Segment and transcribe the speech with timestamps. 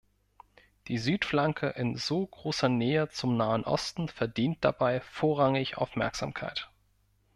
[0.87, 6.71] Die Südflanke in so großer Nähe zum Nahen Osten verdient dabei vorrangig Aufmerksamkeit.